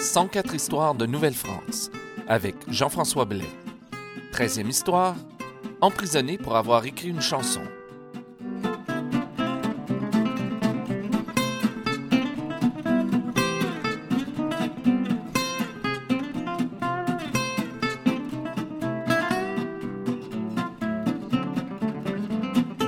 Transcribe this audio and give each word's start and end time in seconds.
104 0.00 0.54
histoires 0.54 0.94
de 0.94 1.04
Nouvelle-France 1.04 1.90
avec 2.26 2.54
Jean-François 2.68 3.26
Blais. 3.26 3.44
13e 4.32 4.66
histoire, 4.66 5.14
emprisonné 5.82 6.38
pour 6.38 6.56
avoir 6.56 6.86
écrit 6.86 7.08
une 7.08 7.20
chanson. 7.20 7.60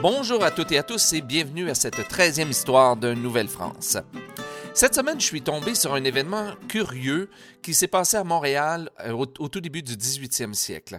Bonjour 0.01 0.43
à 0.43 0.51
toutes 0.51 0.73
et 0.73 0.79
à 0.79 0.83
tous 0.83 1.13
et 1.13 1.21
bienvenue 1.21 1.69
à 1.69 1.75
cette 1.75 1.99
13e 1.99 2.49
histoire 2.49 2.97
de 2.97 3.13
Nouvelle-France. 3.13 3.99
Cette 4.75 4.95
semaine, 4.95 5.21
je 5.21 5.27
suis 5.27 5.43
tombé 5.43 5.75
sur 5.75 5.93
un 5.93 6.03
événement 6.03 6.55
curieux 6.67 7.29
qui 7.61 7.75
s'est 7.75 7.89
passé 7.89 8.17
à 8.17 8.25
Montréal 8.25 8.91
euh, 9.01 9.13
au, 9.13 9.27
tout 9.27 9.61
début 9.61 9.83
du 9.83 9.97
18e 9.97 10.55
siècle. 10.55 10.99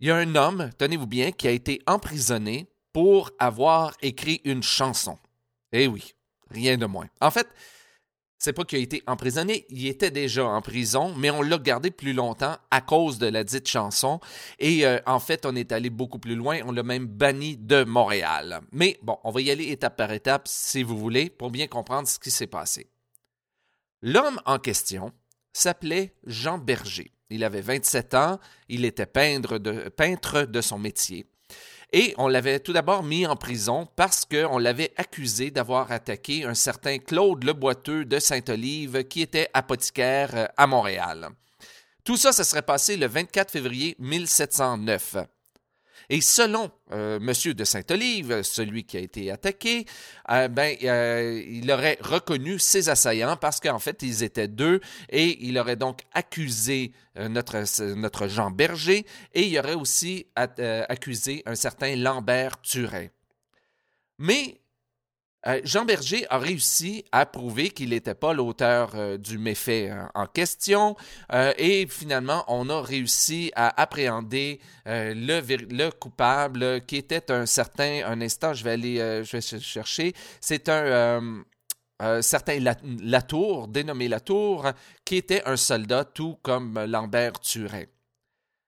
Il 0.00 0.08
y 0.08 0.10
a 0.10 0.16
un 0.16 0.34
homme, 0.34 0.70
tenez-vous 0.76 1.06
bien, 1.06 1.32
qui 1.32 1.48
a 1.48 1.50
été 1.50 1.80
emprisonné 1.86 2.68
pour 2.92 3.30
avoir 3.38 3.96
écrit 4.02 4.42
une 4.44 4.62
chanson. 4.62 5.18
Eh 5.72 5.86
oui, 5.86 6.12
rien 6.50 6.76
de 6.76 6.84
moins. 6.84 7.06
En 7.22 7.30
fait, 7.30 7.48
c'est 8.38 8.52
pas 8.52 8.64
qu'il 8.64 8.78
a 8.78 8.82
été 8.82 9.02
emprisonné, 9.06 9.64
il 9.70 9.86
était 9.86 10.10
déjà 10.10 10.44
en 10.44 10.60
prison, 10.60 11.14
mais 11.16 11.30
on 11.30 11.40
l'a 11.40 11.56
gardé 11.56 11.90
plus 11.90 12.12
longtemps 12.12 12.56
à 12.70 12.82
cause 12.82 13.18
de 13.18 13.28
la 13.28 13.44
dite 13.44 13.66
chanson. 13.66 14.20
Et 14.58 14.86
euh, 14.86 14.98
en 15.06 15.20
fait, 15.20 15.46
on 15.46 15.56
est 15.56 15.72
allé 15.72 15.88
beaucoup 15.88 16.18
plus 16.18 16.34
loin, 16.34 16.58
on 16.66 16.72
l'a 16.72 16.82
même 16.82 17.06
banni 17.06 17.56
de 17.56 17.82
Montréal. 17.82 18.60
Mais 18.72 18.98
bon, 19.02 19.16
on 19.24 19.30
va 19.30 19.40
y 19.40 19.50
aller 19.50 19.70
étape 19.70 19.96
par 19.96 20.12
étape, 20.12 20.46
si 20.48 20.82
vous 20.82 20.98
voulez, 20.98 21.30
pour 21.30 21.50
bien 21.50 21.66
comprendre 21.66 22.06
ce 22.06 22.18
qui 22.18 22.30
s'est 22.30 22.46
passé. 22.46 22.90
L'homme 24.02 24.40
en 24.44 24.58
question 24.58 25.12
s'appelait 25.52 26.14
Jean 26.26 26.58
Berger. 26.58 27.12
Il 27.30 27.44
avait 27.44 27.60
27 27.60 28.14
ans, 28.14 28.38
il 28.68 28.84
était 28.84 29.06
peintre 29.06 29.58
de, 29.58 30.60
son 30.60 30.78
métier. 30.78 31.26
Et 31.92 32.14
on 32.18 32.28
l'avait 32.28 32.60
tout 32.60 32.72
d'abord 32.72 33.02
mis 33.02 33.26
en 33.26 33.36
prison 33.36 33.88
parce 33.96 34.24
qu'on 34.24 34.58
l'avait 34.58 34.92
accusé 34.96 35.50
d'avoir 35.50 35.90
attaqué 35.92 36.44
un 36.44 36.54
certain 36.54 36.98
Claude 36.98 37.44
Le 37.44 37.52
Boiteux 37.52 38.04
de 38.04 38.18
Sainte-Olive 38.18 39.04
qui 39.04 39.22
était 39.22 39.48
apothicaire 39.54 40.30
euh, 40.34 40.46
à 40.56 40.66
Montréal. 40.66 41.30
Tout 42.04 42.16
ça, 42.16 42.32
ça 42.32 42.44
serait 42.44 42.62
passé 42.62 42.96
le 42.96 43.06
24 43.06 43.50
février 43.50 43.96
1709. 43.98 45.16
Et 46.08 46.20
selon 46.20 46.70
euh, 46.92 47.18
Monsieur 47.20 47.54
de 47.54 47.64
Sainte-Olive, 47.64 48.42
celui 48.42 48.84
qui 48.84 48.96
a 48.96 49.00
été 49.00 49.30
attaqué, 49.30 49.86
euh, 50.30 50.48
ben, 50.48 50.76
euh, 50.84 51.42
il 51.48 51.70
aurait 51.70 51.98
reconnu 52.00 52.58
ses 52.58 52.88
assaillants 52.88 53.36
parce 53.36 53.60
qu'en 53.60 53.78
fait, 53.78 54.02
ils 54.02 54.22
étaient 54.22 54.48
deux 54.48 54.80
et 55.10 55.46
il 55.46 55.58
aurait 55.58 55.76
donc 55.76 56.02
accusé 56.12 56.92
notre, 57.18 57.64
notre 57.94 58.28
Jean 58.28 58.50
Berger 58.50 59.06
et 59.32 59.46
il 59.46 59.58
aurait 59.58 59.74
aussi 59.74 60.26
accusé 60.34 61.42
un 61.46 61.54
certain 61.54 61.96
Lambert 61.96 62.60
Turin. 62.60 63.06
Mais 64.18 64.60
euh, 65.46 65.60
Jean 65.64 65.84
Berger 65.84 66.26
a 66.30 66.38
réussi 66.38 67.04
à 67.12 67.24
prouver 67.26 67.70
qu'il 67.70 67.90
n'était 67.90 68.14
pas 68.14 68.32
l'auteur 68.32 68.92
euh, 68.94 69.16
du 69.16 69.38
méfait 69.38 69.90
euh, 69.90 70.04
en 70.14 70.26
question 70.26 70.96
et 71.58 71.86
finalement 71.88 72.44
on 72.48 72.68
a 72.68 72.80
réussi 72.80 73.52
à 73.54 73.80
appréhender 73.80 74.60
le, 74.86 75.90
coupable 75.90 76.80
qui 76.86 76.96
était 76.96 77.30
un 77.30 77.46
certain, 77.46 78.02
un 78.06 78.20
instant 78.20 78.54
je 78.54 78.64
vais 78.64 78.72
aller 78.72 79.22
chercher, 79.24 80.12
c'est 80.40 80.68
un 80.68 81.42
certain 82.20 82.58
Latour, 83.02 83.68
dénommé 83.68 84.08
Latour, 84.08 84.66
qui 85.04 85.16
était 85.16 85.42
un 85.44 85.56
soldat 85.56 86.04
tout 86.04 86.38
comme 86.42 86.78
Lambert 86.84 87.40
Turin. 87.40 87.84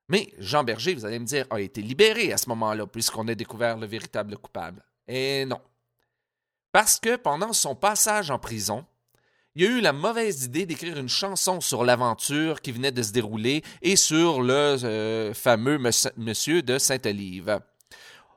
Mais 0.08 0.32
Jean 0.38 0.64
Berger, 0.64 0.94
vous 0.94 1.04
allez 1.04 1.18
me 1.18 1.26
dire, 1.26 1.46
a 1.50 1.60
été 1.60 1.82
libéré 1.82 2.32
à 2.32 2.38
ce 2.38 2.48
moment-là 2.50 2.86
puisqu'on 2.86 3.28
a 3.28 3.34
découvert 3.34 3.76
le 3.76 3.86
véritable 3.86 4.36
coupable. 4.38 4.82
Et 5.06 5.44
non, 5.44 5.60
parce 6.72 6.98
que 6.98 7.16
pendant 7.16 7.52
son 7.52 7.74
passage 7.74 8.30
en 8.30 8.38
prison, 8.38 8.84
il 9.54 9.64
a 9.64 9.70
eu 9.70 9.80
la 9.80 9.92
mauvaise 9.92 10.44
idée 10.44 10.66
d'écrire 10.66 10.98
une 10.98 11.08
chanson 11.08 11.60
sur 11.60 11.84
l'aventure 11.84 12.60
qui 12.60 12.70
venait 12.70 12.92
de 12.92 13.02
se 13.02 13.12
dérouler 13.12 13.62
et 13.82 13.96
sur 13.96 14.40
le 14.40 14.52
euh, 14.52 15.34
fameux 15.34 15.80
monsieur 16.16 16.62
de 16.62 16.78
Sainte-Olive. 16.78 17.58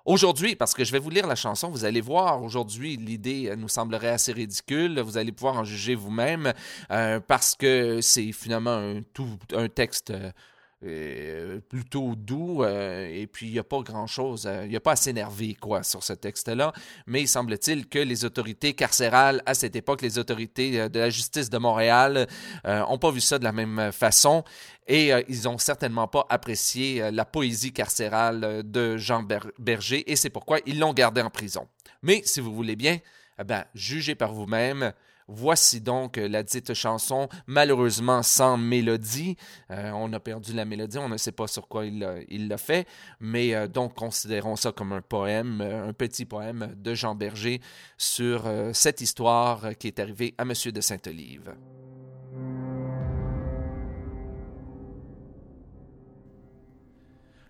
Aujourd'hui, 0.04 0.56
parce 0.56 0.74
que 0.74 0.84
je 0.84 0.92
vais 0.92 0.98
vous 0.98 1.12
lire 1.12 1.28
la 1.28 1.36
chanson, 1.36 1.70
vous 1.70 1.86
allez 1.86 2.02
voir, 2.02 2.42
aujourd'hui, 2.42 2.98
l'idée 2.98 3.54
nous 3.56 3.68
semblerait 3.68 4.10
assez 4.10 4.32
ridicule. 4.32 5.00
Vous 5.00 5.18
allez 5.18 5.32
pouvoir 5.32 5.58
en 5.58 5.64
juger 5.64 5.94
vous-même 5.94 6.54
euh, 6.90 7.20
parce 7.20 7.54
que 7.54 8.02
c'est 8.02 8.32
finalement 8.32 9.00
tout, 9.14 9.38
un 9.54 9.70
texte 9.70 10.12
euh, 10.84 11.42
euh, 11.52 11.60
plutôt 11.60 12.16
doux 12.16 12.64
euh, 12.64 13.08
et 13.08 13.28
puis 13.28 13.48
il 13.48 13.54
n'y 13.54 13.60
a 13.60 13.64
pas 13.64 13.82
grand-chose, 13.82 14.46
euh, 14.46 14.64
il 14.66 14.70
n'y 14.70 14.76
a 14.76 14.80
pas 14.80 14.94
à 14.94 14.96
s'énerver 14.96 15.56
quoi 15.56 15.84
sur 15.84 16.04
ce 16.04 16.14
texte-là, 16.14 16.74
mais 17.08 17.22
il 17.22 17.28
semble-t-il 17.28 17.88
que 17.88 18.00
les 18.00 18.26
autorités 18.26 18.74
carcérales 18.74 19.42
à 19.46 19.54
cette 19.54 19.76
époque, 19.76 20.02
les 20.02 20.18
autorités 20.18 20.90
de 20.90 21.00
la 21.00 21.10
justice 21.10 21.50
de 21.50 21.58
Montréal 21.58 22.28
n'ont 22.66 22.98
pas 22.98 23.12
vu 23.12 23.22
ça 23.22 23.40
de 23.40 23.44
la 23.44 23.52
même 23.52 23.92
façon 23.92 24.44
et 24.88 25.12
ils 25.30 25.44
n'ont 25.44 25.58
certainement 25.58 26.08
pas 26.08 26.26
apprécié 26.30 27.12
la 27.12 27.26
poésie 27.26 27.74
carcérale 27.74 28.64
de 28.64 28.98
Jean 28.98 29.24
Berger 29.60 30.10
et 30.12 30.16
c'est 30.16 30.30
pourquoi 30.30 30.60
ils 30.66 30.80
l'ont 30.80 30.94
gardé 30.94 31.22
en 31.22 31.30
prison. 31.30 31.68
Mais 32.02 32.22
si 32.26 32.40
vous 32.40 32.54
voulez 32.54 32.76
bien, 32.76 32.98
eh 33.40 33.44
ben, 33.44 33.66
jugez 33.74 34.16
par 34.16 34.34
vous-même. 34.34 34.94
Voici 35.28 35.82
donc 35.82 36.18
euh, 36.18 36.28
la 36.28 36.44
dite 36.44 36.74
chanson, 36.74 37.30
malheureusement 37.48 38.24
sans 38.24 38.58
mélodie. 38.58 39.38
Euh, 39.70 39.92
on 39.92 40.12
a 40.14 40.20
perdu 40.20 40.54
la 40.54 40.66
mélodie, 40.66 40.98
on 40.98 41.10
ne 41.10 41.18
sait 41.18 41.32
pas 41.32 41.48
sur 41.48 41.68
quoi 41.68 41.86
il 41.86 42.48
l'a 42.48 42.58
fait, 42.58 42.88
mais 43.20 43.54
euh, 43.54 43.68
donc 43.68 43.96
considérons 43.96 44.56
ça 44.56 44.72
comme 44.72 44.94
un 44.94 45.02
poème, 45.02 45.62
un 45.62 45.94
petit 45.94 46.26
poème 46.26 46.74
de 46.78 46.94
Jean 46.94 47.16
Berger 47.16 47.62
sur 47.98 48.50
cette 48.74 49.02
histoire 49.02 49.78
qui 49.78 49.88
est 49.88 50.00
arrivée 50.00 50.34
à 50.38 50.46
Monsieur 50.46 50.72
de 50.72 50.82
Sainte-Olive. 50.82 51.54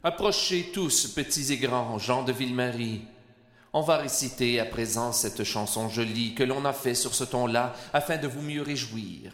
Approchez 0.04 0.72
tous, 0.74 1.08
petits 1.08 1.54
et 1.54 1.58
grands, 1.58 2.00
gens 2.00 2.24
de 2.24 2.32
Ville-Marie. 2.32 3.02
On 3.74 3.82
va 3.82 3.98
réciter 3.98 4.60
à 4.60 4.66
présent 4.66 5.14
cette 5.14 5.46
chanson 5.46 5.88
jolie 5.88 6.36
que 6.36 6.44
l'on 6.44 6.66
a 6.66 6.74
fait 6.74 6.96
sur 6.96 7.16
ce 7.16 7.24
ton-là 7.24 7.74
afin 7.94 8.18
de 8.18 8.28
vous 8.28 8.42
mieux 8.42 8.62
réjouir. 8.62 9.32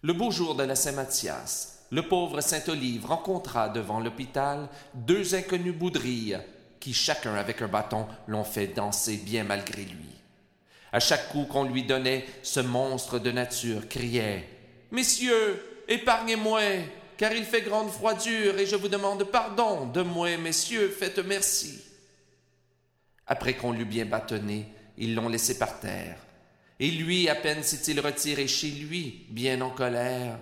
Le 0.00 0.14
beau 0.14 0.30
jour 0.30 0.54
de 0.54 0.62
la 0.62 0.74
Saint-Mathias, 0.74 1.80
le 1.90 2.08
pauvre 2.08 2.40
Saint-Olive 2.40 3.04
rencontra 3.04 3.68
devant 3.68 4.00
l'hôpital 4.00 4.66
deux 4.94 5.34
inconnus 5.34 5.74
boudrilles 5.74 6.38
qui, 6.78 6.94
chacun 6.94 7.34
avec 7.34 7.60
un 7.60 7.68
bâton, 7.68 8.06
l'ont 8.26 8.44
fait 8.44 8.68
danser 8.68 9.18
bien 9.18 9.44
malgré 9.44 9.82
lui. 9.82 10.08
À 10.90 11.00
chaque 11.00 11.28
coup 11.28 11.44
qu'on 11.44 11.64
lui 11.64 11.82
donnait, 11.82 12.24
ce 12.42 12.60
monstre 12.60 13.18
de 13.18 13.30
nature 13.30 13.88
criait 13.88 14.48
Messieurs, 14.90 15.82
épargnez-moi, 15.86 16.62
car 17.18 17.32
il 17.32 17.44
fait 17.44 17.60
grande 17.60 17.90
froidure 17.90 18.58
et 18.58 18.64
je 18.64 18.76
vous 18.76 18.88
demande 18.88 19.24
pardon 19.24 19.84
de 19.84 20.00
moi, 20.00 20.34
messieurs, 20.38 20.88
faites 20.88 21.18
merci. 21.18 21.89
Après 23.30 23.54
qu'on 23.54 23.70
l'eut 23.70 23.84
bien 23.84 24.06
bâtonné, 24.06 24.66
ils 24.98 25.14
l'ont 25.14 25.28
laissé 25.28 25.56
par 25.56 25.78
terre. 25.78 26.18
Et 26.80 26.90
lui, 26.90 27.28
à 27.28 27.36
peine 27.36 27.62
s'est-il 27.62 28.00
retiré 28.00 28.48
chez 28.48 28.70
lui, 28.72 29.24
bien 29.30 29.60
en 29.60 29.70
colère, 29.70 30.36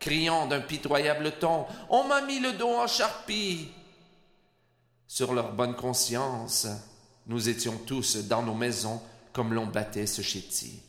criant 0.00 0.48
d'un 0.48 0.60
pitoyable 0.60 1.38
ton 1.38 1.66
On 1.88 2.02
m'a 2.02 2.22
mis 2.22 2.40
le 2.40 2.54
dos 2.54 2.74
en 2.74 2.88
charpie. 2.88 3.68
Sur 5.06 5.34
leur 5.34 5.52
bonne 5.52 5.76
conscience, 5.76 6.66
nous 7.28 7.48
étions 7.48 7.78
tous 7.86 8.16
dans 8.16 8.42
nos 8.42 8.54
maisons 8.54 9.00
comme 9.32 9.52
l'on 9.54 9.66
battait 9.66 10.06
ce 10.06 10.22
chéti. 10.22 10.82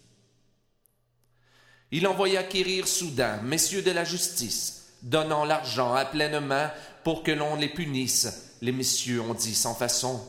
Il 1.92 2.08
envoya 2.08 2.42
quérir 2.42 2.88
soudain 2.88 3.38
messieurs 3.44 3.84
de 3.84 3.92
la 3.92 4.06
justice, 4.06 4.88
donnant 5.04 5.46
l'argent 5.46 5.94
à 5.94 6.04
pleine 6.04 6.40
main 6.40 6.72
pour 7.04 7.22
que 7.22 7.32
l'on 7.32 7.58
les 7.58 7.70
punisse. 7.70 8.56
Les 8.62 8.72
messieurs 8.72 9.22
ont 9.22 9.36
dit 9.36 9.54
sans 9.54 9.76
façon 9.76 10.20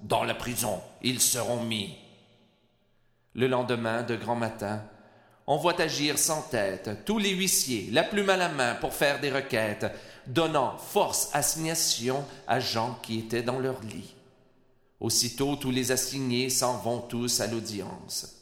dans 0.00 0.24
la 0.24 0.34
prison, 0.34 0.80
ils 1.02 1.20
seront 1.20 1.62
mis. 1.62 1.96
Le 3.34 3.46
lendemain, 3.46 4.02
de 4.02 4.16
grand 4.16 4.36
matin, 4.36 4.82
on 5.46 5.56
voit 5.56 5.80
agir 5.80 6.18
sans 6.18 6.42
tête 6.42 7.04
tous 7.04 7.18
les 7.18 7.30
huissiers, 7.30 7.88
la 7.90 8.02
plume 8.02 8.30
à 8.30 8.36
la 8.36 8.48
main 8.48 8.74
pour 8.74 8.92
faire 8.92 9.20
des 9.20 9.30
requêtes, 9.30 9.86
donnant 10.26 10.76
force 10.76 11.30
assignation 11.32 12.24
à 12.46 12.60
gens 12.60 12.98
qui 13.02 13.18
étaient 13.18 13.42
dans 13.42 13.58
leur 13.58 13.80
lit. 13.82 14.14
Aussitôt, 15.00 15.56
tous 15.56 15.70
les 15.70 15.92
assignés 15.92 16.50
s'en 16.50 16.76
vont 16.78 17.00
tous 17.00 17.40
à 17.40 17.46
l'audience. 17.46 18.34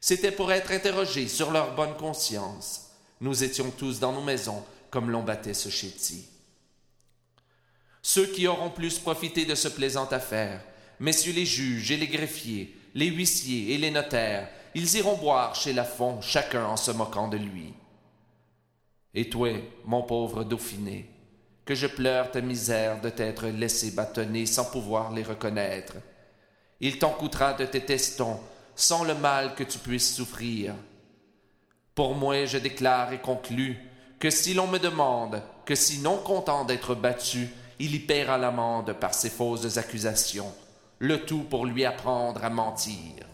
C'était 0.00 0.30
pour 0.30 0.52
être 0.52 0.70
interrogés 0.70 1.28
sur 1.28 1.50
leur 1.50 1.74
bonne 1.74 1.96
conscience. 1.96 2.90
Nous 3.20 3.42
étions 3.42 3.70
tous 3.70 3.98
dans 3.98 4.12
nos 4.12 4.22
maisons, 4.22 4.62
comme 4.90 5.10
l'on 5.10 5.22
battait 5.22 5.54
ce 5.54 5.70
chéti. 5.70 6.28
Ceux 8.02 8.26
qui 8.26 8.46
auront 8.46 8.70
plus 8.70 8.98
profité 8.98 9.44
de 9.44 9.54
ce 9.54 9.68
plaisant 9.68 10.06
affaire 10.06 10.62
messieurs 11.00 11.32
les 11.32 11.46
juges 11.46 11.90
et 11.90 11.96
les 11.96 12.06
greffiers, 12.06 12.76
les 12.94 13.06
huissiers 13.06 13.74
et 13.74 13.78
les 13.78 13.90
notaires, 13.90 14.48
ils 14.74 14.96
iront 14.96 15.16
boire 15.16 15.54
chez 15.54 15.72
Lafont, 15.72 16.20
chacun 16.20 16.64
en 16.66 16.76
se 16.76 16.90
moquant 16.90 17.28
de 17.28 17.36
lui. 17.36 17.72
Et 19.14 19.28
toi, 19.28 19.50
mon 19.84 20.02
pauvre 20.02 20.44
Dauphiné, 20.44 21.10
que 21.64 21.74
je 21.74 21.86
pleure 21.86 22.30
ta 22.30 22.40
misère 22.40 23.00
de 23.00 23.10
t'être 23.10 23.46
laissé 23.48 23.90
bâtonner 23.90 24.46
sans 24.46 24.64
pouvoir 24.64 25.12
les 25.12 25.22
reconnaître. 25.22 25.96
Il 26.80 26.98
t'en 26.98 27.10
coûtera 27.10 27.54
de 27.54 27.64
tes 27.64 27.84
testons, 27.84 28.38
sans 28.76 29.04
le 29.04 29.14
mal 29.14 29.54
que 29.54 29.64
tu 29.64 29.78
puisses 29.78 30.14
souffrir. 30.14 30.74
Pour 31.94 32.14
moi, 32.14 32.44
je 32.44 32.58
déclare 32.58 33.12
et 33.12 33.18
conclus 33.18 33.76
que 34.20 34.30
si 34.30 34.54
l'on 34.54 34.66
me 34.66 34.78
demande, 34.78 35.42
que 35.64 35.74
si 35.74 35.98
non 35.98 36.18
content 36.18 36.64
d'être 36.64 36.94
battu, 36.94 37.48
il 37.78 37.94
y 37.94 37.98
paiera 37.98 38.38
l'amende 38.38 38.92
par 38.94 39.14
ses 39.14 39.30
fausses 39.30 39.78
accusations, 39.78 40.52
le 40.98 41.24
tout 41.24 41.44
pour 41.44 41.66
lui 41.66 41.84
apprendre 41.84 42.44
à 42.44 42.50
mentir. 42.50 43.28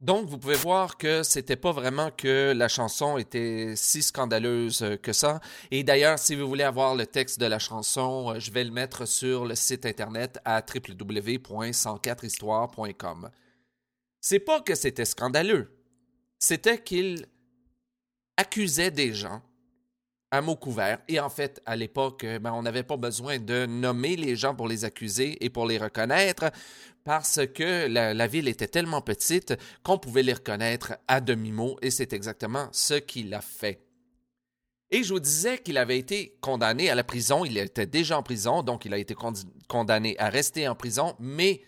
Donc, 0.00 0.26
vous 0.26 0.38
pouvez 0.38 0.56
voir 0.56 0.96
que 0.96 1.22
c'était 1.22 1.56
pas 1.56 1.72
vraiment 1.72 2.10
que 2.10 2.52
la 2.56 2.68
chanson 2.68 3.18
était 3.18 3.74
si 3.76 4.02
scandaleuse 4.02 4.96
que 5.02 5.12
ça. 5.12 5.40
Et 5.70 5.84
d'ailleurs, 5.84 6.18
si 6.18 6.34
vous 6.34 6.48
voulez 6.48 6.64
avoir 6.64 6.94
le 6.96 7.06
texte 7.06 7.38
de 7.38 7.44
la 7.46 7.58
chanson, 7.58 8.30
euh, 8.30 8.40
je 8.40 8.50
vais 8.50 8.64
le 8.64 8.72
mettre 8.72 9.06
sur 9.06 9.44
le 9.44 9.54
site 9.54 9.84
internet 9.86 10.40
à 10.44 10.62
www.104histoire.com. 10.62 13.30
C'est 14.20 14.40
pas 14.40 14.60
que 14.60 14.74
c'était 14.74 15.04
scandaleux. 15.04 15.76
C'était 16.38 16.82
qu'il 16.82 17.26
accusait 18.36 18.90
des 18.90 19.12
gens 19.14 19.42
à 20.30 20.40
mots 20.40 20.56
couverts. 20.56 21.00
Et 21.08 21.18
en 21.18 21.28
fait, 21.28 21.60
à 21.66 21.76
l'époque, 21.76 22.24
ben, 22.24 22.52
on 22.52 22.62
n'avait 22.62 22.84
pas 22.84 22.96
besoin 22.96 23.38
de 23.38 23.66
nommer 23.66 24.16
les 24.16 24.36
gens 24.36 24.54
pour 24.54 24.68
les 24.68 24.84
accuser 24.84 25.44
et 25.44 25.50
pour 25.50 25.66
les 25.66 25.78
reconnaître 25.78 26.50
parce 27.04 27.40
que 27.54 27.88
la, 27.88 28.26
ville 28.26 28.48
était 28.48 28.68
tellement 28.68 29.00
petite 29.00 29.54
qu'on 29.82 29.98
pouvait 29.98 30.22
les 30.22 30.34
reconnaître 30.34 30.94
à 31.08 31.20
demi-mot 31.20 31.76
et 31.82 31.90
c'est 31.90 32.12
exactement 32.12 32.68
ce 32.72 32.94
qu'il 32.94 33.32
a 33.34 33.40
fait. 33.40 33.82
Et 34.90 35.02
je 35.02 35.12
vous 35.12 35.20
disais 35.20 35.58
qu'il 35.58 35.78
avait 35.78 35.98
été 35.98 36.36
condamné 36.40 36.90
à 36.90 36.94
la 36.94 37.04
prison, 37.04 37.44
il 37.44 37.56
était 37.56 37.86
déjà 37.86 38.18
en 38.18 38.22
prison, 38.22 38.62
donc 38.62 38.84
il 38.84 38.92
a 38.92 38.98
été 38.98 39.14
condamné 39.68 40.18
à 40.18 40.28
rester 40.28 40.68
en 40.68 40.74
prison, 40.74 41.14
mais 41.20 41.62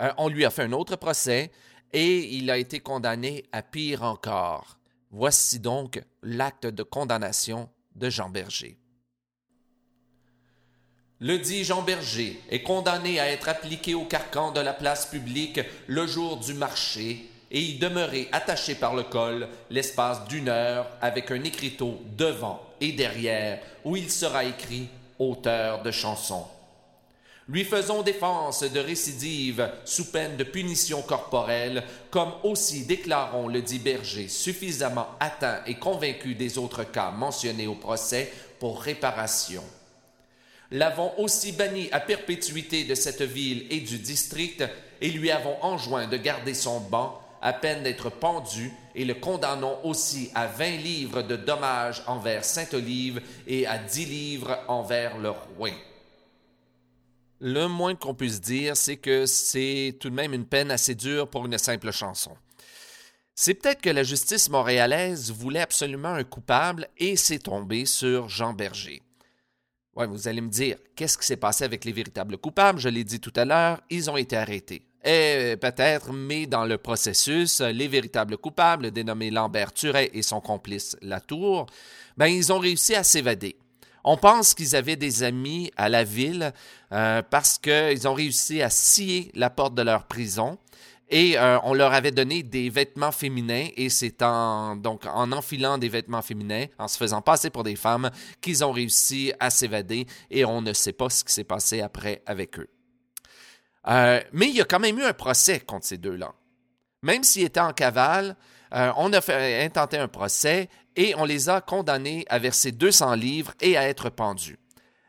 euh, 0.00 0.12
on 0.18 0.28
lui 0.28 0.44
a 0.44 0.50
fait 0.50 0.62
un 0.62 0.72
autre 0.72 0.96
procès 0.96 1.50
et 1.92 2.36
il 2.36 2.50
a 2.50 2.58
été 2.58 2.80
condamné 2.80 3.44
à 3.52 3.62
pire 3.62 4.02
encore. 4.02 4.78
Voici 5.10 5.58
donc 5.58 6.02
l'acte 6.22 6.66
de 6.66 6.82
condamnation 6.82 7.68
de 7.94 8.10
Jean 8.10 8.28
Berger. 8.28 8.78
Le 11.20 11.38
dit 11.38 11.64
Jean 11.64 11.82
Berger 11.82 12.40
est 12.50 12.62
condamné 12.62 13.18
à 13.18 13.28
être 13.28 13.48
appliqué 13.48 13.94
au 13.94 14.04
carcan 14.04 14.52
de 14.52 14.60
la 14.60 14.72
place 14.72 15.06
publique 15.06 15.60
le 15.88 16.06
jour 16.06 16.36
du 16.36 16.54
marché 16.54 17.28
et 17.50 17.60
y 17.60 17.78
demeurer 17.78 18.28
attaché 18.30 18.74
par 18.74 18.94
le 18.94 19.02
col 19.02 19.48
l'espace 19.70 20.24
d'une 20.28 20.48
heure 20.48 20.86
avec 21.00 21.30
un 21.30 21.42
écriteau 21.42 22.00
devant 22.16 22.62
et 22.80 22.92
derrière 22.92 23.60
où 23.84 23.96
il 23.96 24.10
sera 24.10 24.44
écrit 24.44 24.88
auteur 25.18 25.82
de 25.82 25.90
chansons. 25.90 26.46
Lui 27.48 27.64
faisons 27.64 28.02
défense 28.02 28.62
de 28.62 28.80
récidive 28.80 29.70
sous 29.84 30.12
peine 30.12 30.36
de 30.36 30.44
punition 30.44 31.00
corporelle, 31.00 31.82
comme 32.10 32.32
aussi 32.42 32.84
déclarons 32.84 33.48
le 33.48 33.62
dit 33.62 33.78
Berger 33.78 34.28
suffisamment 34.28 35.06
atteint 35.18 35.60
et 35.66 35.76
convaincu 35.76 36.34
des 36.34 36.58
autres 36.58 36.84
cas 36.84 37.10
mentionnés 37.10 37.66
au 37.66 37.74
procès 37.74 38.30
pour 38.58 38.82
réparation 38.82 39.64
l'avons 40.70 41.12
aussi 41.18 41.52
banni 41.52 41.88
à 41.92 42.00
perpétuité 42.00 42.84
de 42.84 42.94
cette 42.94 43.22
ville 43.22 43.66
et 43.70 43.80
du 43.80 43.98
district, 43.98 44.64
et 45.00 45.10
lui 45.10 45.30
avons 45.30 45.56
enjoint 45.62 46.06
de 46.06 46.16
garder 46.16 46.54
son 46.54 46.80
banc 46.80 47.20
à 47.40 47.52
peine 47.52 47.84
d'être 47.84 48.10
pendu, 48.10 48.72
et 48.94 49.04
le 49.04 49.14
condamnons 49.14 49.78
aussi 49.84 50.30
à 50.34 50.46
vingt 50.46 50.76
livres 50.76 51.22
de 51.22 51.36
dommages 51.36 52.02
envers 52.06 52.44
Sainte-Olive 52.44 53.22
et 53.46 53.66
à 53.66 53.78
dix 53.78 54.06
livres 54.06 54.58
envers 54.66 55.18
le 55.18 55.30
roi. 55.30 55.70
Le 57.40 57.68
moins 57.68 57.94
qu'on 57.94 58.14
puisse 58.14 58.40
dire, 58.40 58.76
c'est 58.76 58.96
que 58.96 59.26
c'est 59.26 59.96
tout 60.00 60.10
de 60.10 60.14
même 60.14 60.34
une 60.34 60.46
peine 60.46 60.70
assez 60.70 60.94
dure 60.94 61.30
pour 61.30 61.46
une 61.46 61.56
simple 61.56 61.92
chanson. 61.92 62.32
C'est 63.34 63.54
peut-être 63.54 63.80
que 63.80 63.90
la 63.90 64.02
justice 64.02 64.50
montréalaise 64.50 65.30
voulait 65.30 65.60
absolument 65.60 66.14
un 66.14 66.24
coupable 66.24 66.88
et 66.96 67.14
s'est 67.14 67.38
tombée 67.38 67.86
sur 67.86 68.28
Jean 68.28 68.52
Berger. 68.52 69.02
Ouais, 69.94 70.08
vous 70.08 70.26
allez 70.26 70.40
me 70.40 70.48
dire, 70.48 70.76
qu'est-ce 70.96 71.16
qui 71.16 71.26
s'est 71.26 71.36
passé 71.36 71.62
avec 71.62 71.84
les 71.84 71.92
véritables 71.92 72.38
coupables? 72.38 72.80
Je 72.80 72.88
l'ai 72.88 73.04
dit 73.04 73.20
tout 73.20 73.32
à 73.36 73.44
l'heure, 73.44 73.80
ils 73.90 74.10
ont 74.10 74.16
été 74.16 74.36
arrêtés. 74.36 74.84
Eh, 75.04 75.56
peut-être, 75.60 76.12
mais 76.12 76.46
dans 76.46 76.64
le 76.64 76.78
processus, 76.78 77.60
les 77.60 77.86
véritables 77.86 78.36
coupables, 78.36 78.90
dénommés 78.90 79.30
Lambert 79.30 79.72
Turet 79.72 80.10
et 80.12 80.22
son 80.22 80.40
complice 80.40 80.96
Latour, 81.02 81.66
ben, 82.16 82.26
ils 82.26 82.52
ont 82.52 82.58
réussi 82.58 82.96
à 82.96 83.04
s'évader. 83.04 83.56
On 84.04 84.16
pense 84.16 84.54
qu'ils 84.54 84.76
avaient 84.76 84.96
des 84.96 85.22
amis 85.22 85.70
à 85.76 85.88
la 85.88 86.04
ville 86.04 86.52
euh, 86.92 87.22
parce 87.22 87.58
qu'ils 87.58 88.08
ont 88.08 88.14
réussi 88.14 88.62
à 88.62 88.70
scier 88.70 89.30
la 89.34 89.50
porte 89.50 89.74
de 89.74 89.82
leur 89.82 90.04
prison 90.04 90.58
et 91.10 91.38
euh, 91.38 91.58
on 91.62 91.72
leur 91.72 91.94
avait 91.94 92.10
donné 92.10 92.42
des 92.42 92.68
vêtements 92.68 93.12
féminins 93.12 93.68
et 93.76 93.88
c'est 93.88 94.22
en, 94.22 94.78
enfilant 94.84 95.78
des 95.78 95.88
vêtements 95.88 96.22
féminins, 96.22 96.66
en 96.78 96.86
se 96.86 96.98
faisant 96.98 97.22
passer 97.22 97.50
pour 97.50 97.64
des 97.64 97.76
femmes, 97.76 98.10
qu'ils 98.40 98.62
ont 98.62 98.72
réussi 98.72 99.32
à 99.40 99.50
s'évader 99.50 100.06
et 100.30 100.44
on 100.44 100.60
ne 100.60 100.72
sait 100.72 100.92
pas 100.92 101.08
ce 101.08 101.24
qui 101.24 101.32
s'est 101.32 101.44
passé 101.44 101.80
après 101.80 102.22
avec 102.26 102.58
eux. 102.58 102.68
Euh, 103.88 104.20
mais 104.32 104.48
il 104.48 104.56
y 104.56 104.60
a 104.60 104.64
quand 104.64 104.80
même 104.80 104.98
eu 104.98 105.04
un 105.04 105.14
procès 105.14 105.60
contre 105.60 105.86
ces 105.86 105.96
deux-là. 105.96 106.34
Même 107.02 107.24
s'ils 107.24 107.44
étaient 107.44 107.60
en 107.60 107.72
cavale, 107.72 108.36
euh, 108.74 108.92
on 108.96 109.12
a 109.12 109.20
fait, 109.20 109.64
intenté 109.64 109.98
un 109.98 110.08
procès 110.08 110.68
et 110.96 111.14
on 111.16 111.24
les 111.24 111.48
a 111.48 111.60
condamnés 111.60 112.24
à 112.28 112.38
verser 112.38 112.72
200 112.72 113.14
livres 113.14 113.52
et 113.60 113.76
à 113.76 113.88
être 113.88 114.10
pendus. 114.10 114.58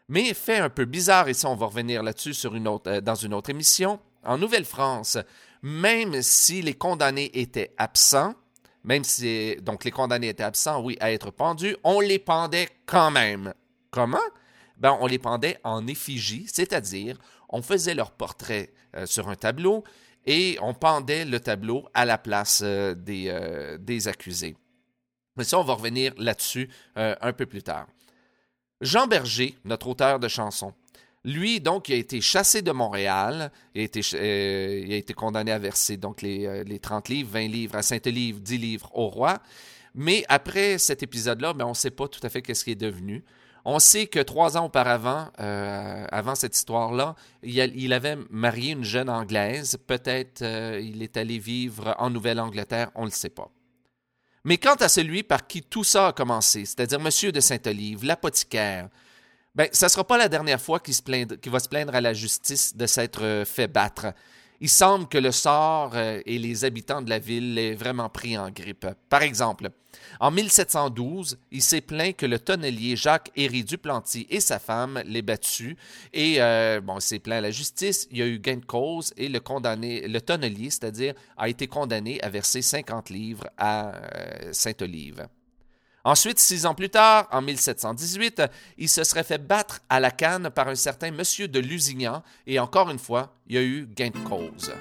Mais 0.08 0.34
fait 0.34 0.58
un 0.58 0.70
peu 0.70 0.86
bizarre, 0.86 1.28
et 1.28 1.34
ça 1.34 1.50
on 1.50 1.56
va 1.56 1.68
revenir 1.68 2.02
là-dessus 2.02 2.34
autre, 2.68 3.00
dans 3.00 3.16
une 3.16 3.34
autre 3.34 3.50
émission, 3.50 4.00
en 4.24 4.38
Nouvelle-France, 4.38 5.18
même 5.62 6.22
si 6.22 6.62
les 6.62 6.74
condamnés 6.74 7.30
étaient 7.34 7.74
absents, 7.78 8.34
même 8.84 9.04
si 9.04 9.56
donc 9.62 9.84
les 9.84 9.92
condamnés 9.92 10.30
étaient 10.30 10.44
absents, 10.44 10.82
oui, 10.82 10.98
à 11.00 11.12
être 11.12 11.32
pendus, 11.32 11.76
on 11.84 12.00
les 12.00 12.20
pendait 12.20 12.70
quand 12.86 13.12
même. 13.12 13.54
Comment? 13.92 14.18
Ben, 14.78 14.98
on 15.02 15.08
les 15.08 15.20
pendait 15.20 15.60
en 15.64 15.86
effigie, 15.88 16.48
c'est-à-dire 16.52 17.18
on 17.50 17.62
faisait 17.62 17.96
leur 17.96 18.12
portrait 18.12 18.72
euh, 18.96 19.06
sur 19.06 19.30
un 19.30 19.36
tableau 19.36 19.84
et 20.26 20.58
on 20.62 20.74
pendait 20.74 21.26
le 21.26 21.40
tableau 21.40 21.88
à 21.94 22.06
la 22.06 22.18
place 22.18 22.62
euh, 22.64 22.94
des, 22.96 23.26
euh, 23.28 23.78
des, 23.78 24.08
accusés. 24.08 24.56
Mais 25.36 25.44
ça, 25.44 25.60
on 25.60 25.64
va 25.64 25.74
revenir 25.74 26.14
là-dessus 26.18 26.70
un 26.96 27.32
peu 27.32 27.46
plus 27.46 27.64
tard. 27.64 27.88
Jean 28.82 29.08
Berger, 29.08 29.56
notre 29.64 29.88
auteur 29.88 30.20
de 30.20 30.28
chansons, 30.28 30.74
lui, 31.26 31.60
donc, 31.60 31.90
il 31.90 31.94
a 31.94 31.98
été 31.98 32.22
chassé 32.22 32.62
de 32.62 32.72
Montréal. 32.72 33.52
Il 33.76 33.82
a 33.82 33.84
été, 33.84 34.02
euh, 34.14 35.02
condamné 35.16 35.52
à 35.52 35.60
verser 35.60 35.98
donc 35.98 36.22
les, 36.22 36.80
30 36.82 37.10
euh, 37.10 37.14
livres, 37.14 37.30
20 37.32 37.48
livres 37.48 37.76
à 37.76 37.82
Sainte-Livre, 37.82 38.40
10 38.40 38.58
livres 38.58 38.90
au 38.94 39.08
roi. 39.08 39.40
Mais 39.96 40.24
après 40.30 40.78
cet 40.78 41.04
épisode-là, 41.04 41.54
ben, 41.54 41.66
on 41.66 41.70
ne 41.70 41.74
sait 41.74 41.92
pas 41.92 42.08
tout 42.08 42.22
à 42.24 42.30
fait 42.30 42.42
qu'est-ce 42.42 42.64
qui 42.64 42.72
est 42.72 42.76
devenu. 42.76 43.26
On 43.66 43.80
sait 43.80 44.08
que 44.08 44.20
trois 44.20 44.58
ans 44.58 44.66
auparavant, 44.66 45.30
euh, 45.40 46.06
avant 46.12 46.36
cette 46.36 46.56
histoire-là, 46.56 47.16
il, 47.44 47.94
avait 47.94 48.18
marié 48.30 48.72
une 48.72 48.84
jeune 48.84 49.10
Anglaise. 49.10 49.78
Peut-être 49.86 50.42
il 50.44 51.04
est 51.04 51.18
allé 51.18 51.40
vivre 51.40 51.96
en 52.00 52.10
Nouvelle-Angleterre, 52.10 52.92
on 52.96 53.02
ne 53.02 53.08
le 53.08 53.12
sait 53.12 53.30
pas. 53.30 53.52
Mais 54.46 54.58
quant 54.58 54.76
à 54.76 54.88
celui 54.88 55.24
par 55.24 55.48
qui 55.48 55.62
tout 55.62 55.84
ça 55.84 56.08
a 56.08 56.14
commencé, 56.14 56.66
c'est-à-dire 56.66 57.00
M. 57.00 57.32
de 57.32 57.40
Sainte-Olive, 57.40 58.06
l'apothicaire, 58.06 58.90
ben, 59.56 59.68
ça 59.72 59.88
ne 59.88 59.90
sera 59.90 60.06
pas 60.06 60.18
la 60.18 60.30
dernière 60.30 60.62
fois 60.62 60.80
qu'il 60.80 60.96
va 61.52 61.60
se 61.60 61.68
plaindre 61.68 61.94
à 61.96 62.02
la 62.02 62.14
justice 62.14 62.76
de 62.76 62.86
s'être 62.86 63.24
euh, 63.24 63.46
fait 63.46 63.68
battre. 63.68 64.08
Il 64.62 64.70
semble 64.70 65.08
que 65.08 65.18
le 65.18 65.32
sort 65.32 65.92
euh, 65.96 66.22
et 66.26 66.38
les 66.38 66.66
habitants 66.66 67.02
de 67.02 67.10
la 67.10 67.20
ville 67.20 67.54
l'aient 67.54 67.76
vraiment 67.76 68.10
pris 68.10 68.38
en 68.38 68.52
grippe. 68.52 68.88
Par 69.10 69.22
exemple, 69.22 69.70
en 70.20 70.32
1712, 70.32 71.38
il 71.52 71.62
s'est 71.62 71.82
plaint 71.82 72.16
que 72.16 72.26
le 72.26 72.40
tonnelier 72.40 72.96
Jacques 72.96 73.32
Héry 73.36 73.64
Duplanty 73.64 74.28
et 74.30 74.42
sa 74.42 74.60
femme 74.60 75.02
l'aient 75.06 75.22
battu. 75.22 75.78
Et 76.14 76.42
euh, 76.42 76.82
bon, 76.82 76.98
il 76.98 77.02
s'est 77.02 77.20
plaint 77.20 77.38
à 77.38 77.42
la 77.42 77.52
justice. 77.52 78.08
Il 78.12 78.18
y 78.18 78.22
a 78.22 78.28
eu 78.28 78.40
gain 78.40 78.58
de 78.58 78.66
cause 78.66 79.14
et 79.16 79.30
le 79.30 79.40
condamné, 79.40 80.08
le 80.08 80.20
tonnelier, 80.20 80.70
c'est-à-dire, 80.70 81.14
a 81.38 81.48
été 81.48 81.68
condamné 81.68 82.22
à 82.22 82.30
verser 82.30 82.62
50 82.62 83.10
livres 83.10 83.48
à 83.58 83.94
Sainte-Olive. 84.52 85.28
Ensuite, 86.04 86.40
six 86.40 86.66
ans 86.66 86.74
plus 86.74 86.90
tard, 86.90 87.28
en 87.32 87.42
1718, 87.42 88.42
il 88.78 88.90
se 88.90 89.04
serait 89.04 89.24
fait 89.24 89.46
battre 89.46 89.82
à 89.90 90.00
la 90.00 90.12
canne 90.12 90.50
par 90.50 90.68
un 90.68 90.76
certain 90.76 91.12
monsieur 91.12 91.48
de 91.48 91.60
Lusignan, 91.60 92.24
et 92.48 92.60
encore 92.60 92.90
une 92.90 93.00
fois, 93.00 93.36
il 93.48 93.56
y 93.56 93.58
a 93.58 93.64
eu 93.64 93.88
gain 93.88 94.10
de 94.10 94.20
cause. 94.20 94.74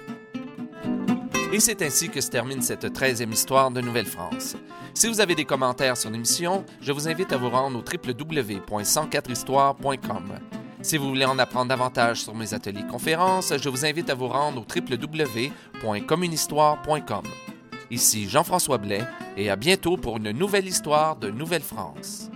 Et 1.53 1.61
c'est 1.61 1.83
ainsi 1.83 2.09
que 2.11 2.21
se 2.21 2.29
termine 2.29 2.61
cette 2.61 2.93
treizième 2.93 3.33
histoire 3.33 3.71
de 3.71 3.81
Nouvelle-France. 3.81 4.57
Si 4.93 5.09
vous 5.09 5.21
avez 5.21 5.35
des 5.35 5.47
commentaires 5.47 5.97
sur 5.97 6.11
l'émission, 6.11 6.67
je 6.81 6.93
vous 6.93 7.09
invite 7.09 7.33
à 7.33 7.39
vous 7.39 7.49
rendre 7.49 7.79
au 7.79 7.83
www.104histoire.com. 7.83 10.39
Si 10.83 10.97
vous 10.97 11.09
voulez 11.09 11.25
en 11.25 11.39
apprendre 11.39 11.69
davantage 11.69 12.23
sur 12.23 12.35
mes 12.35 12.53
ateliers 12.53 12.87
conférences, 12.87 13.55
je 13.57 13.69
vous 13.69 13.87
invite 13.87 14.11
à 14.11 14.15
vous 14.15 14.29
rendre 14.29 14.61
au 14.61 14.65
www.communhistoire.com. 14.65 17.23
Ici 17.91 18.29
Jean-François 18.29 18.79
Blais 18.79 19.05
et 19.37 19.49
à 19.51 19.57
bientôt 19.57 19.97
pour 19.97 20.19
une 20.19 20.31
nouvelle 20.33 20.67
histoire 20.67 21.17
de 21.17 21.31
Nouvelle-France. 21.31 22.31